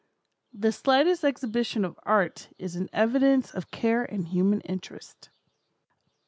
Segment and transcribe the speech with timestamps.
[0.51, 5.29] The slightest exhibition of art is an evidence of care and human interest."